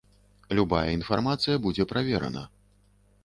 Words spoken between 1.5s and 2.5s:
будзе праверана.